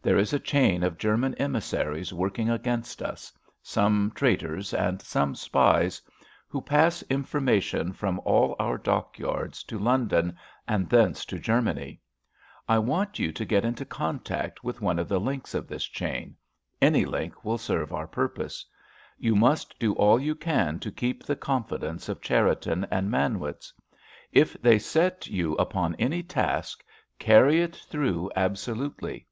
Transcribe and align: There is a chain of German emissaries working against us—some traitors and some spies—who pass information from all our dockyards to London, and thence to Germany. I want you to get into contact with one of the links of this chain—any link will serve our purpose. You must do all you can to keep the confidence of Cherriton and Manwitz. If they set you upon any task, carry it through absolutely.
There 0.00 0.16
is 0.16 0.32
a 0.32 0.38
chain 0.40 0.82
of 0.82 0.96
German 0.96 1.34
emissaries 1.34 2.10
working 2.10 2.48
against 2.48 3.02
us—some 3.02 4.10
traitors 4.14 4.72
and 4.72 5.02
some 5.02 5.34
spies—who 5.34 6.62
pass 6.62 7.02
information 7.10 7.92
from 7.92 8.18
all 8.20 8.56
our 8.58 8.78
dockyards 8.78 9.62
to 9.64 9.78
London, 9.78 10.34
and 10.66 10.88
thence 10.88 11.26
to 11.26 11.38
Germany. 11.38 12.00
I 12.66 12.78
want 12.78 13.18
you 13.18 13.32
to 13.32 13.44
get 13.44 13.66
into 13.66 13.84
contact 13.84 14.64
with 14.64 14.80
one 14.80 14.98
of 14.98 15.08
the 15.10 15.20
links 15.20 15.52
of 15.54 15.68
this 15.68 15.84
chain—any 15.84 17.04
link 17.04 17.44
will 17.44 17.58
serve 17.58 17.92
our 17.92 18.06
purpose. 18.08 18.64
You 19.18 19.36
must 19.36 19.78
do 19.78 19.92
all 19.92 20.18
you 20.18 20.34
can 20.34 20.78
to 20.78 20.90
keep 20.90 21.22
the 21.22 21.36
confidence 21.36 22.08
of 22.08 22.22
Cherriton 22.22 22.86
and 22.90 23.10
Manwitz. 23.10 23.74
If 24.32 24.54
they 24.62 24.78
set 24.78 25.26
you 25.26 25.52
upon 25.56 25.94
any 25.96 26.22
task, 26.22 26.82
carry 27.18 27.60
it 27.60 27.76
through 27.76 28.30
absolutely. 28.34 29.26